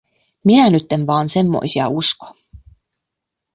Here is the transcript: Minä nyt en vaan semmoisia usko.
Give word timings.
Minä 0.45 0.69
nyt 0.69 0.91
en 0.91 1.07
vaan 1.07 1.29
semmoisia 1.29 1.87
usko. 1.87 2.25